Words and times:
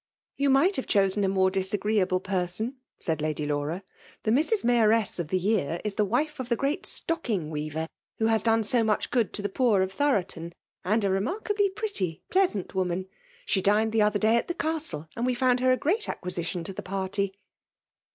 ''"You 0.35 0.49
might 0.49 0.77
have 0.77 0.87
dhosen 0.87 1.23
a 1.23 1.27
moxte 1.29 1.51
disagree^ 1.57 1.99
120 1.99 2.01
JTKMALK 2.01 2.05
llOMtNAtimr. 2.07 2.11
Me 2.11 2.19
person," 2.23 2.75
and 3.07 3.21
Lady 3.21 3.45
Laura." 3.45 3.83
Hie 4.25 4.31
Hbu. 4.31 4.63
Mayoress 4.63 5.19
of 5.19 5.27
the 5.27 5.37
year 5.37 5.79
is 5.85 5.93
t3ie 5.93 6.07
wife 6.07 6.39
of 6.39 6.49
the 6.49 6.55
great 6.55 6.87
stoeking 6.87 7.51
weaver, 7.51 7.85
who 8.17 8.25
has 8.25 8.41
done 8.41 8.63
so 8.63 8.83
much 8.83 9.11
gotod 9.11 9.31
to 9.33 9.43
the 9.43 9.47
poor 9.49 9.83
of 9.83 9.93
Thoroton; 9.93 10.53
and 10.83 11.03
a 11.03 11.07
jremarkal^ 11.09 11.55
pseity, 11.75 12.21
pleasant 12.31 12.73
woman. 12.73 13.05
She 13.45 13.61
dkied 13.61 13.91
the 13.91 13.99
otiier 13.99 14.19
day 14.19 14.35
at 14.37 14.47
the 14.47 14.55
castle> 14.55 15.07
and 15.15 15.23
we 15.23 15.35
found 15.35 15.59
her 15.59 15.71
a 15.71 15.77
great 15.77 16.01
Bcqnisidon 16.05 16.65
to 16.65 16.73
the 16.73 16.81
party. 16.81 17.35